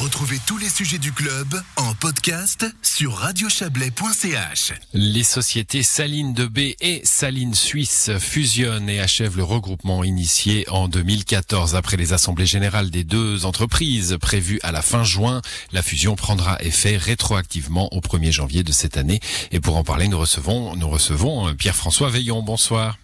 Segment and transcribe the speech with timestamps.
[0.00, 4.72] Retrouvez tous les sujets du club en podcast sur radiochablais.ch.
[4.92, 10.86] Les sociétés Saline de B et Saline Suisse fusionnent et achèvent le regroupement initié en
[10.86, 11.74] 2014.
[11.74, 15.42] Après les assemblées générales des deux entreprises prévues à la fin juin,
[15.72, 19.18] la fusion prendra effet rétroactivement au 1er janvier de cette année.
[19.50, 22.40] Et pour en parler, nous recevons, nous recevons Pierre-François Veillon.
[22.42, 22.98] Bonsoir.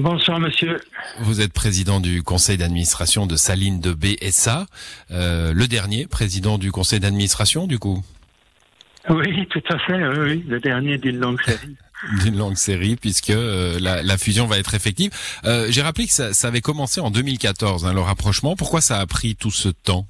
[0.00, 0.80] Bonsoir monsieur.
[1.18, 4.64] Vous êtes président du conseil d'administration de Saline de BSA,
[5.10, 8.02] euh, le dernier président du conseil d'administration du coup.
[9.10, 11.76] Oui, tout à fait, oui, le dernier d'une longue série.
[12.24, 15.10] d'une longue série puisque euh, la, fusion va être effective.
[15.44, 18.56] Euh, j'ai rappelé que ça, avait commencé en 2014, hein, le rapprochement.
[18.56, 20.06] Pourquoi ça a pris tout ce temps?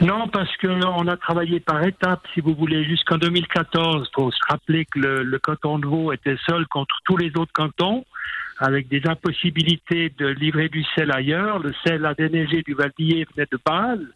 [0.00, 4.06] Non, parce que on a travaillé par étapes, si vous voulez, jusqu'en 2014.
[4.08, 7.32] Il faut se rappeler que le, le, canton de Vaud était seul contre tous les
[7.36, 8.04] autres cantons
[8.58, 11.58] avec des impossibilités de livrer du sel ailleurs.
[11.58, 14.06] Le sel à déneiger du Valdier venait de Bâle.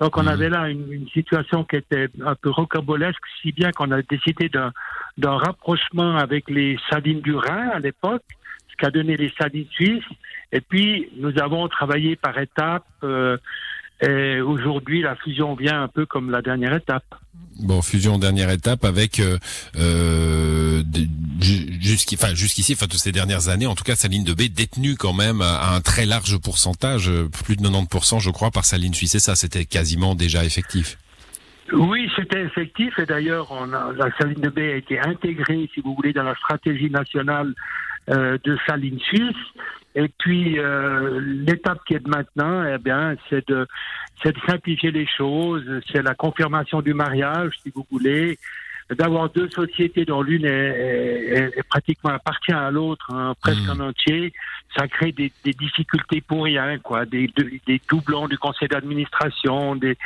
[0.00, 0.28] Donc on mmh.
[0.28, 5.36] avait là une, situation qui était un peu rocambolesque, si bien qu'on a décidé d'un
[5.36, 8.24] rapprochement avec les salines du Rhin à l'époque,
[8.70, 10.02] ce qui a donné les salines suisses.
[10.50, 12.86] Et puis nous avons travaillé par étapes.
[13.04, 13.36] Euh,
[14.00, 17.04] et aujourd'hui, la fusion vient un peu comme la dernière étape.
[17.60, 19.38] Bon, fusion dernière étape avec euh,
[19.76, 20.82] euh
[21.94, 25.12] jusqu'ici, enfin toutes ces dernières années, en tout cas, sa ligne de B détenue quand
[25.12, 27.10] même à un très large pourcentage,
[27.44, 29.14] plus de 90%, je crois, par sa ligne suisse.
[29.14, 30.98] Et ça, c'était quasiment déjà effectif.
[31.72, 32.98] Oui, c'était effectif.
[32.98, 36.90] Et d'ailleurs, la saline de B a été intégrée, si vous voulez, dans la stratégie
[36.90, 37.54] nationale
[38.10, 39.36] euh, de saline suisse.
[39.94, 43.66] Et puis euh, l'étape qui est de maintenant, eh bien, c'est de
[44.46, 45.64] simplifier les choses.
[45.90, 48.38] C'est la confirmation du mariage, si vous voulez,
[48.90, 53.80] d'avoir deux sociétés dont l'une est, pratiquement appartient à l'autre, hein, presque hmm.
[53.80, 54.32] en entier.
[54.76, 57.06] Ça crée des, des, difficultés pour rien, quoi.
[57.06, 57.30] Des,
[57.66, 59.96] des doublons du conseil d'administration, des,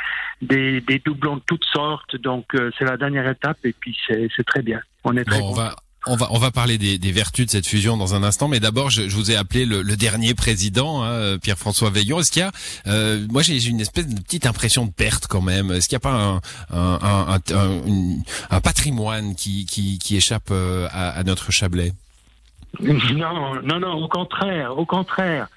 [0.41, 2.15] des, des, doublons de toutes sortes.
[2.17, 4.79] Donc euh, c'est la dernière étape et puis c'est très bien.
[5.03, 5.75] On est très bon, on va,
[6.07, 9.09] on va parler des, des, vertus de cette fusion dans un instant, mais d'abord, je,
[9.09, 12.19] je, vous ai appelé le, le dernier président, hein, Pierre-François Veillon.
[12.19, 12.51] Est-ce qu'il y a,
[12.87, 15.71] euh, moi j'ai une espèce de petite impression de perte quand même.
[15.71, 18.15] Est-ce qu'il n'y a pas un, un, un,
[18.49, 21.93] un, patrimoine qui, qui, qui échappe euh, à, à, notre Chablais?
[22.81, 25.47] Non, non, non, au contraire, au contraire.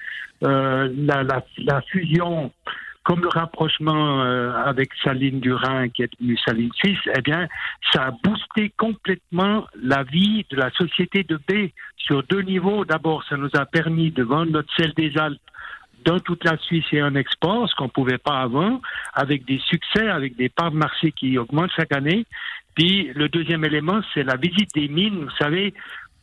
[0.43, 2.51] Euh, la, la, la fusion
[3.03, 7.47] comme le rapprochement euh, avec Saline du Rhin qui est devenue Saline Suisse, eh bien,
[7.91, 12.85] ça a boosté complètement la vie de la société de B sur deux niveaux.
[12.85, 15.39] D'abord, ça nous a permis de vendre notre sel des Alpes
[16.05, 18.81] dans toute la Suisse et en export, ce qu'on ne pouvait pas avant,
[19.13, 22.25] avec des succès, avec des parts de marché qui augmentent chaque année.
[22.75, 25.25] Puis le deuxième élément, c'est la visite des mines.
[25.25, 25.73] Vous savez,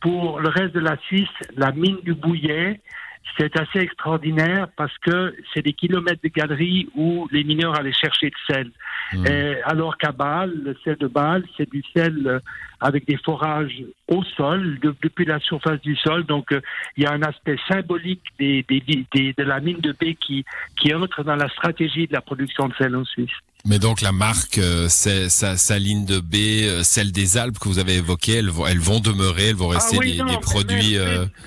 [0.01, 2.81] pour le reste de la Suisse, la mine du Bouillet,
[3.37, 8.27] c'est assez extraordinaire parce que c'est des kilomètres de galeries où les mineurs allaient chercher
[8.27, 8.71] le sel.
[9.13, 9.25] Mmh.
[9.65, 12.39] alors qu'à Bâle, le sel de Bâle, c'est du sel euh,
[12.79, 16.25] avec des forages au sol, depuis la surface du sol.
[16.25, 16.61] Donc, euh,
[16.95, 18.81] il y a un aspect symbolique des, des,
[19.13, 20.45] des, de la mine de baie qui,
[20.79, 23.29] qui entre dans la stratégie de la production de sel en Suisse.
[23.65, 27.79] Mais donc la marque, euh, c'est sa, ligne de baie, celle des Alpes que vous
[27.79, 30.97] avez évoquées, elles vont, elles vont demeurer, elles vont ah rester des, produits.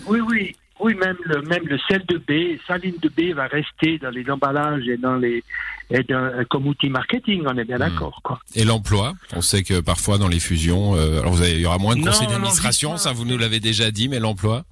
[0.06, 0.54] oui, oui.
[0.84, 4.28] Oui, même le, même le sel de baie, saline de baie va rester dans les
[4.30, 5.42] emballages et dans les
[5.88, 7.90] et dans, comme outil marketing, on est bien hmm.
[7.90, 8.20] d'accord.
[8.22, 8.38] Quoi.
[8.54, 11.66] Et l'emploi On sait que parfois dans les fusions, euh, alors vous avez, il y
[11.66, 14.64] aura moins de conseils d'administration, ça vous nous l'avez déjà dit, mais l'emploi?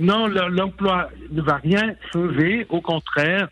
[0.00, 3.46] Non, l'emploi ne va rien changer, au contraire,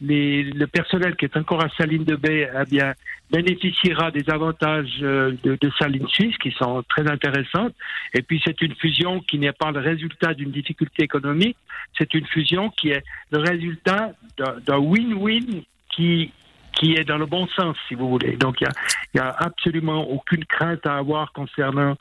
[0.00, 2.94] les, le personnel qui est encore à Saline de Baie eh bien,
[3.34, 7.74] bénéficiera des avantages euh, de, de, Saline Suisse qui sont très intéressantes.
[8.14, 11.56] Et puis c'est une fusion qui n'est pas le résultat d'une difficulté économique,
[11.98, 13.02] c'est une fusion qui est
[13.32, 16.32] le résultat d'un win-win qui
[16.76, 18.36] qui est dans le bon sens, si vous voulez.
[18.36, 18.66] Donc, il
[19.14, 21.94] n'y a, a, absolument aucune crainte à avoir concernant,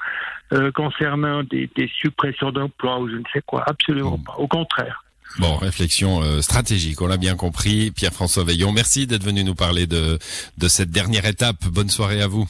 [0.51, 3.63] euh, concernant des, des suppressions d'emplois ou je ne sais quoi.
[3.67, 4.33] Absolument pas.
[4.39, 5.03] Au contraire.
[5.39, 7.91] Bon, réflexion euh, stratégique, on l'a bien compris.
[7.91, 10.19] Pierre-François Veillon, merci d'être venu nous parler de,
[10.57, 11.65] de cette dernière étape.
[11.65, 12.47] Bonne soirée à vous.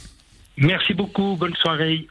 [0.58, 2.08] Merci beaucoup, bonne soirée.